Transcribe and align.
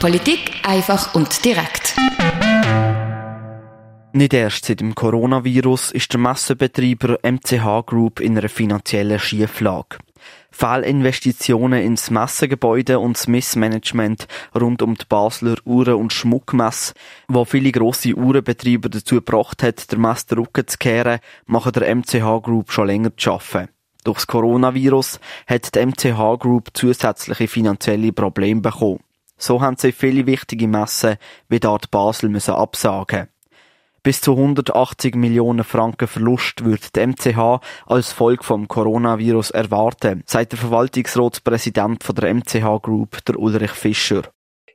Politik 0.00 0.52
einfach 0.62 1.14
und 1.14 1.44
direkt. 1.44 1.94
Nicht 4.12 4.34
erst 4.34 4.64
seit 4.64 4.80
dem 4.80 4.94
Coronavirus 4.94 5.92
ist 5.92 6.12
der 6.12 6.20
Massenbetreiber 6.20 7.18
MCH 7.22 7.86
Group 7.86 8.20
in 8.20 8.36
einer 8.36 8.48
finanziellen 8.48 9.18
Schieflage. 9.18 9.98
Fehlinvestitionen 10.50 11.82
ins 11.82 12.10
Messegebäude 12.10 12.98
und 12.98 13.16
das 13.16 13.28
Missmanagement 13.28 14.26
rund 14.58 14.82
um 14.82 14.96
die 14.96 15.04
Basler 15.08 15.56
Uhren- 15.64 15.94
und 15.94 16.12
Schmuckmesse, 16.12 16.94
wo 17.28 17.44
viele 17.44 17.72
grosse 17.72 18.14
Uhrenbetreiber 18.14 18.88
dazu 18.88 19.16
gebracht 19.16 19.62
hat, 19.62 19.92
der 19.92 19.98
Messe 19.98 20.26
den 20.26 20.38
Rücken 20.38 20.66
zu 20.66 20.78
kehren, 20.78 21.20
machen 21.46 21.72
der 21.72 21.94
MCH 21.94 22.42
Group 22.42 22.72
schon 22.72 22.88
länger 22.88 23.16
zu 23.16 23.32
arbeiten. 23.32 23.68
Durch 24.04 24.18
das 24.18 24.26
Coronavirus 24.26 25.20
hat 25.46 25.74
die 25.74 25.86
MCH 25.86 26.38
Group 26.38 26.68
zusätzliche 26.74 27.48
finanzielle 27.48 28.12
Probleme 28.12 28.60
bekommen. 28.60 29.00
So 29.36 29.60
haben 29.60 29.76
sie 29.78 29.92
viele 29.92 30.26
wichtige 30.26 30.68
Messen 30.68 31.16
wie 31.48 31.60
dort 31.60 31.90
Basel 31.90 32.28
müssen 32.28 32.54
absagen. 32.54 33.28
Bis 34.02 34.22
zu 34.22 34.32
180 34.32 35.14
Millionen 35.14 35.62
Franken 35.62 36.08
Verlust 36.08 36.64
wird 36.64 36.96
die 36.96 37.06
MCH 37.06 37.60
als 37.86 38.12
Folge 38.12 38.42
vom 38.42 38.66
Coronavirus 38.66 39.50
erwarten, 39.50 40.22
sagt 40.24 40.52
der 40.52 40.58
Verwaltungsratspräsident 40.58 42.02
von 42.02 42.14
der 42.14 42.34
MCH 42.34 42.80
Group, 42.80 43.22
der 43.26 43.38
Ulrich 43.38 43.72
Fischer. 43.72 44.22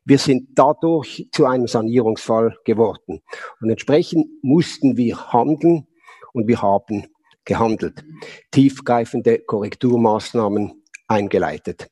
Wir 0.03 0.19
sind 0.19 0.49
dadurch 0.53 1.27
zu 1.31 1.47
einem 1.47 1.65
Sanierungsfall 1.65 2.55
geworden. 2.65 3.21
Und 3.59 3.69
entsprechend 3.71 4.27
mussten 4.43 4.95
wir 4.97 5.33
handeln 5.33 5.87
und 6.33 6.47
wir 6.47 6.61
haben 6.61 7.07
gehandelt. 7.45 8.03
Tiefgreifende 8.51 9.39
Korrekturmaßnahmen 9.39 10.83
eingeleitet. 11.07 11.87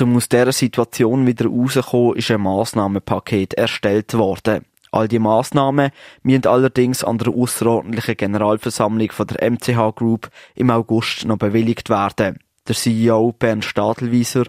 Um 0.00 0.16
aus 0.16 0.28
dieser 0.28 0.52
Situation 0.52 1.26
wieder 1.26 1.46
rauszukommen, 1.46 2.16
ist 2.16 2.30
ein 2.30 2.40
Massnahmenpaket 2.40 3.54
erstellt 3.54 4.14
worden. 4.14 4.64
All 4.90 5.08
die 5.08 5.18
Massnahmen 5.18 5.90
müssen 6.22 6.46
allerdings 6.46 7.02
an 7.02 7.18
der 7.18 7.32
außerordentlichen 7.32 8.16
Generalversammlung 8.16 9.10
von 9.10 9.26
der 9.26 9.50
MCH 9.50 9.94
Group 9.96 10.30
im 10.54 10.70
August 10.70 11.24
noch 11.24 11.38
bewilligt 11.38 11.90
werden. 11.90 12.38
Der 12.66 12.74
CEO 12.74 13.32
Bernd 13.32 13.64
Stadelwieser. 13.64 14.44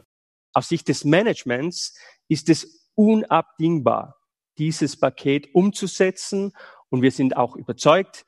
Aus 0.54 0.70
Sicht 0.70 0.88
des 0.88 1.04
Managements 1.04 1.96
ist 2.28 2.50
es 2.50 2.90
unabdingbar, 2.96 4.16
dieses 4.58 4.98
Paket 4.98 5.54
umzusetzen 5.54 6.54
und 6.90 7.02
wir 7.02 7.12
sind 7.12 7.36
auch 7.36 7.56
überzeugt, 7.56 8.26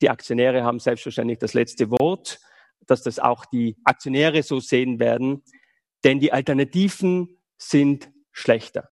die 0.00 0.10
Aktionäre 0.10 0.64
haben 0.64 0.78
selbstverständlich 0.78 1.38
das 1.38 1.54
letzte 1.54 1.90
Wort, 1.90 2.40
dass 2.86 3.02
das 3.02 3.18
auch 3.18 3.44
die 3.46 3.76
Aktionäre 3.84 4.42
so 4.42 4.60
sehen 4.60 4.98
werden, 4.98 5.42
denn 6.04 6.20
die 6.20 6.32
Alternativen 6.32 7.38
sind 7.56 8.10
schlechter. 8.32 8.88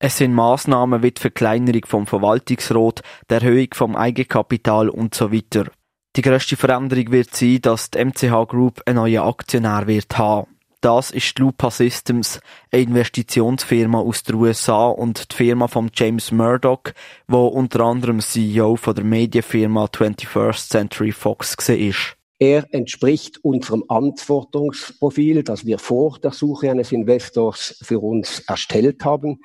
Es 0.00 0.18
sind 0.18 0.34
Maßnahmen 0.34 1.02
wie 1.02 1.12
die 1.12 1.20
Verkleinerung 1.20 1.86
vom 1.86 2.06
Verwaltungsrat, 2.06 3.02
die 3.30 3.34
Erhöhung 3.34 3.68
vom 3.72 3.96
Eigenkapital 3.96 4.88
und 4.88 5.14
so 5.14 5.32
weiter. 5.32 5.70
Die 6.16 6.22
grösste 6.22 6.56
Veränderung 6.56 7.10
wird 7.10 7.34
sein, 7.34 7.60
dass 7.62 7.90
die 7.90 8.04
MCH 8.04 8.46
Group 8.46 8.82
einen 8.86 8.96
neuen 8.96 9.22
Aktionär 9.22 9.86
wird 9.86 10.18
haben. 10.18 10.53
Das 10.84 11.10
ist 11.10 11.38
Lupa 11.38 11.70
Systems, 11.70 12.40
eine 12.70 12.82
Investitionsfirma 12.82 14.00
aus 14.00 14.22
den 14.22 14.34
USA 14.34 14.88
und 14.88 15.32
die 15.32 15.36
Firma 15.36 15.66
von 15.66 15.90
James 15.94 16.30
Murdoch, 16.30 16.82
wo 17.26 17.46
unter 17.46 17.80
anderem 17.80 18.20
CEO 18.20 18.76
von 18.76 18.94
der 18.94 19.02
Medienfirma 19.02 19.86
21st 19.86 20.68
Century 20.68 21.12
Fox 21.12 21.56
war. 21.56 21.94
Er 22.38 22.66
entspricht 22.74 23.42
unserem 23.42 23.84
Antwortungsprofil, 23.88 25.42
das 25.42 25.64
wir 25.64 25.78
vor 25.78 26.18
der 26.18 26.32
Suche 26.32 26.70
eines 26.70 26.92
Investors 26.92 27.78
für 27.80 28.00
uns 28.00 28.40
erstellt 28.40 29.06
haben, 29.06 29.40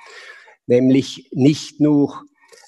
nämlich 0.68 1.30
nicht 1.32 1.80
nur 1.80 2.22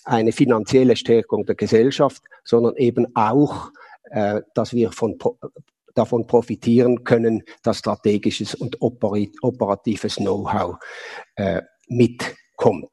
eine 0.06 0.32
finanzielle 0.32 0.96
Stärkung 0.96 1.46
der 1.46 1.56
Gesellschaft, 1.56 2.24
sondern 2.46 2.78
eben 2.78 3.14
auch, 3.18 3.72
äh, 4.12 4.44
dass 4.56 4.72
wir 4.72 4.94
von, 4.94 5.20
davon 5.96 6.28
profitieren 6.28 7.04
können, 7.04 7.44
dass 7.64 7.80
strategisches 7.80 8.56
und 8.56 8.78
operatives 8.82 10.16
Know-how 10.16 10.78
äh, 11.36 11.62
mitkommt. 11.88 12.90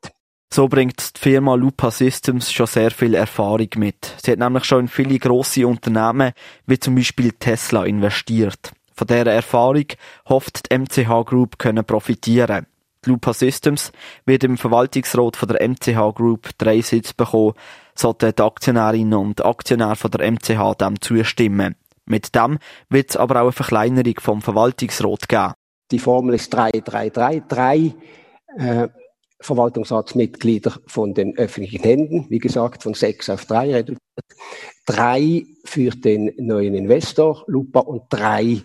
So 0.52 0.66
bringt 0.66 1.16
die 1.16 1.20
Firma 1.20 1.54
Lupa 1.54 1.90
Systems 1.90 2.50
schon 2.50 2.66
sehr 2.66 2.90
viel 2.90 3.14
Erfahrung 3.14 3.68
mit. 3.76 4.14
Sie 4.22 4.32
hat 4.32 4.38
nämlich 4.38 4.64
schon 4.64 4.80
in 4.80 4.88
viele 4.88 5.18
grosse 5.18 5.66
Unternehmen, 5.66 6.32
wie 6.66 6.78
zum 6.78 6.94
Beispiel 6.94 7.32
Tesla, 7.32 7.84
investiert. 7.84 8.72
Von 8.94 9.06
dieser 9.06 9.26
Erfahrung 9.26 9.84
hofft 10.28 10.70
die 10.72 10.78
MCH 10.78 11.26
Group 11.26 11.58
können 11.58 11.84
profitieren. 11.84 12.66
Die 13.04 13.10
Lupa 13.10 13.32
Systems 13.32 13.92
wird 14.24 14.42
im 14.42 14.56
Verwaltungsrat 14.56 15.36
von 15.36 15.48
der 15.48 15.68
MCH 15.68 16.14
Group 16.14 16.48
drei 16.58 16.80
Sitze 16.80 17.14
bekommen, 17.16 17.52
sollten 17.94 18.34
die 18.34 18.42
Aktionärinnen 18.42 19.18
und 19.18 19.44
Aktionäre 19.44 19.96
von 19.96 20.10
der 20.10 20.30
MCH 20.32 20.74
dem 20.80 21.00
zustimmen. 21.00 21.76
Mit 22.08 22.34
dem 22.34 22.58
wird 22.88 23.10
es 23.10 23.16
aber 23.16 23.36
auch 23.36 23.42
eine 23.42 23.52
Verkleinerung 23.52 24.14
vom 24.18 24.42
Verwaltungsrat 24.42 25.28
geben. 25.28 25.52
Die 25.90 25.98
Formel 25.98 26.34
ist 26.34 26.52
333. 26.52 27.42
Drei 27.48 27.94
äh, 28.58 28.88
Verwaltungsratsmitglieder 29.40 30.80
von 30.86 31.14
den 31.14 31.36
öffentlichen 31.36 31.82
Händen, 31.82 32.26
wie 32.28 32.38
gesagt, 32.38 32.82
von 32.82 32.94
sechs 32.94 33.30
auf 33.30 33.44
drei 33.46 33.72
reduziert, 33.72 34.00
drei 34.84 35.44
für 35.64 35.90
den 35.90 36.32
neuen 36.38 36.74
Investor, 36.74 37.44
Lupa, 37.46 37.80
und 37.80 38.02
drei 38.10 38.62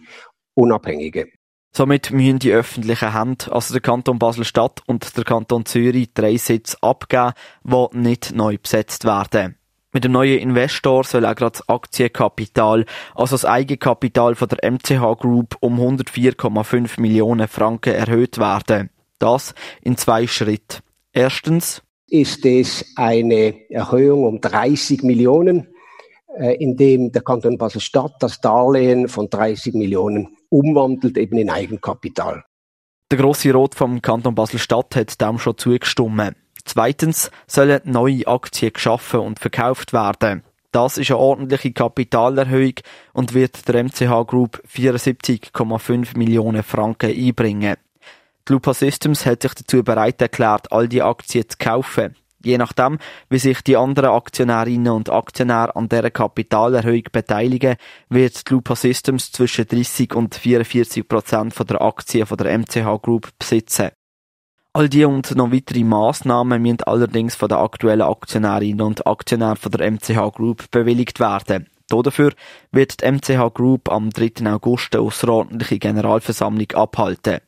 Unabhängige. 0.56 1.28
Somit 1.76 2.12
müssen 2.12 2.40
die 2.40 2.52
öffentlichen 2.52 3.14
Hände, 3.14 3.52
also 3.52 3.74
der 3.74 3.82
Kanton 3.82 4.20
Basel-Stadt 4.20 4.82
und 4.86 5.18
der 5.18 5.24
Kanton 5.24 5.66
Zürich, 5.66 6.14
drei 6.14 6.38
Sitze 6.38 6.78
abgeben, 6.82 7.34
die 7.64 7.98
nicht 7.98 8.36
neu 8.36 8.58
besetzt 8.58 9.06
werden. 9.06 9.58
Mit 9.94 10.04
dem 10.04 10.12
neuen 10.12 10.40
Investor 10.40 11.04
soll 11.04 11.24
auch 11.24 11.36
gerade 11.36 11.52
das 11.52 11.70
Aktienkapital, 11.70 12.86
also 13.14 13.36
das 13.36 13.46
Eigenkapital 13.46 14.34
von 14.34 14.48
der 14.48 14.72
MCH 14.72 15.20
Group 15.20 15.56
um 15.60 15.80
104,5 15.80 17.00
Millionen 17.00 17.48
Franken 17.48 17.94
erhöht 17.94 18.40
werden. 18.40 18.90
Das 19.20 19.54
in 19.84 19.96
zwei 19.96 20.26
Schritten. 20.26 20.82
Erstens 21.14 21.84
ist 22.10 22.44
es 22.44 22.94
eine 22.96 23.54
Erhöhung 23.70 24.26
um 24.26 24.42
30 24.42 25.04
Millionen, 25.04 25.68
äh, 26.40 26.56
indem 26.56 27.12
der 27.12 27.22
Kanton 27.22 27.60
Basel-Stadt 27.60 28.16
das 28.20 28.42
Darlehen 28.42 29.08
von 29.08 29.30
30 29.30 29.76
Millionen 29.76 30.36
umwandelt 30.50 31.20
eben 31.20 31.38
in 31.38 31.52
Eigenkapital. 31.52 32.44
Der 33.12 33.20
grosse 33.20 33.54
Rot 33.54 33.76
vom 33.76 34.02
Kanton 34.02 34.34
Basel-Stadt 34.34 34.96
hat 34.96 35.22
dem 35.22 35.38
schon 35.38 35.56
zugestimmt. 35.56 36.36
Zweitens 36.66 37.32
sollen 37.48 37.82
neue 37.84 38.28
Aktien 38.28 38.74
geschaffen 38.74 39.20
und 39.20 39.40
verkauft 39.40 39.94
werden. 39.94 40.44
Das 40.72 40.98
ist 40.98 41.12
eine 41.12 41.20
ordentliche 41.20 41.72
Kapitalerhöhung 41.72 42.74
und 43.14 43.34
wird 43.36 43.68
der 43.68 43.84
MCH 43.84 44.26
Group 44.26 44.64
74,5 44.68 46.18
Millionen 46.18 46.64
Franken 46.64 47.12
einbringen. 47.12 47.76
Die 48.48 48.54
Lupa 48.54 48.74
Systems 48.74 49.26
hat 49.26 49.44
sich 49.44 49.54
dazu 49.54 49.84
bereit 49.84 50.22
erklärt, 50.22 50.72
all 50.72 50.88
die 50.88 51.04
Aktien 51.04 51.48
zu 51.48 51.58
kaufen. 51.60 52.16
Je 52.44 52.58
nachdem, 52.58 52.98
wie 53.30 53.40
sich 53.40 53.62
die 53.62 53.78
anderen 53.78 54.10
Aktionärinnen 54.10 54.92
und 54.92 55.10
Aktionäre 55.10 55.76
an 55.76 55.88
dieser 55.88 56.12
Kapitalerhöhung 56.12 57.04
beteiligen, 57.12 57.78
wird 58.10 58.50
die 58.50 58.54
Lupa 58.54 58.76
Systems 58.76 59.32
zwischen 59.32 59.66
30 59.66 60.14
und 60.16 60.36
44 60.36 61.08
Prozent 61.08 61.54
der 61.70 61.82
Aktien 61.82 62.28
der 62.28 62.58
MCH 62.58 63.02
Group 63.02 63.30
besitzen. 63.40 63.92
All 64.76 64.90
die 64.90 65.06
und 65.06 65.36
noch 65.36 65.52
weitere 65.52 65.84
Massnahmen 65.84 66.60
müssen 66.60 66.82
allerdings 66.88 67.36
von 67.36 67.48
den 67.48 67.60
aktuellen 67.60 68.02
Aktionärinnen 68.02 68.82
und 68.82 69.06
Aktionären 69.06 69.72
der 69.72 69.92
MCH 69.92 70.36
Group 70.36 70.72
bewilligt 70.72 71.20
werden. 71.20 71.70
Dafür 71.90 72.32
wird 72.72 73.04
die 73.04 73.12
MCH 73.12 73.54
Group 73.54 73.92
am 73.92 74.10
3. 74.10 74.52
August 74.52 74.96
eine 74.96 75.04
außerordentliche 75.04 75.78
Generalversammlung 75.78 76.72
abhalten. 76.74 77.42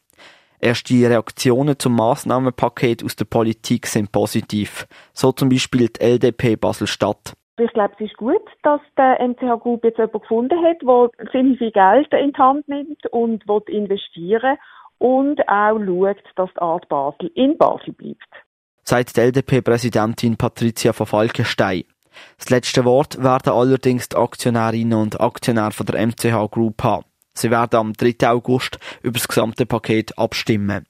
Erste 0.60 0.94
Reaktionen 0.94 1.80
zum 1.80 1.96
Massnahmenpaket 1.96 3.04
aus 3.04 3.16
der 3.16 3.26
Politik 3.26 3.88
sind 3.88 4.12
positiv. 4.12 4.86
So 5.14 5.32
zum 5.32 5.50
Beispiel 5.50 5.90
die 5.90 6.02
LDP 6.02 6.58
Basel-Stadt. 6.58 7.34
Ich 7.58 7.74
glaube, 7.74 7.96
es 7.98 8.06
ist 8.06 8.18
gut, 8.18 8.46
dass 8.62 8.82
der 8.98 9.18
MCH 9.20 9.64
Group 9.64 9.84
jetzt 9.84 9.98
jemanden 9.98 10.20
gefunden 10.20 10.64
hat, 10.64 10.78
der 10.84 11.32
ziemlich 11.32 11.58
viel 11.58 11.72
Geld 11.72 12.14
in 12.14 12.34
die 12.34 12.38
Hand 12.38 12.68
nimmt 12.68 13.04
und 13.08 13.44
investieren 13.68 14.58
und 14.98 15.48
auch 15.48 15.80
schaut, 15.80 16.18
dass 16.36 16.50
die 16.54 16.62
Art 16.62 16.88
Basel 16.90 17.32
in 17.36 17.58
Basel 17.58 17.94
bleibt. 17.94 18.28
Sagt 18.84 19.18
die 19.18 19.22
LDP-Präsidentin 19.22 20.38
Patricia 20.38 20.94
von 20.94 21.08
Falkenstein. 21.08 21.84
Das 22.38 22.50
letzte 22.50 22.86
Wort 22.86 23.22
werden 23.22 23.52
allerdings 23.54 24.10
die 24.10 24.16
Aktionärinnen 24.16 24.98
und 25.00 25.20
Aktionäre 25.20 25.72
von 25.72 25.86
der 25.86 26.06
MCH 26.06 26.50
Group 26.52 26.84
haben. 26.84 27.06
Sie 27.34 27.52
werden 27.52 27.76
am 27.76 27.94
3. 27.94 28.30
August 28.30 28.80
über 29.02 29.20
das 29.20 29.28
gesamte 29.28 29.66
Paket 29.66 30.18
abstimmen. 30.18 30.86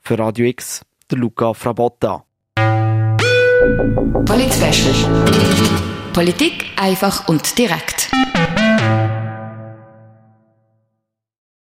Für 0.00 0.18
Radio 0.18 0.46
X, 0.46 0.84
der 1.10 1.18
Luca 1.18 1.54
Frabotta. 1.54 2.24
Polit 4.26 4.52
Politik 6.12 6.66
einfach 6.76 7.28
und 7.28 7.56
direkt. 7.56 8.10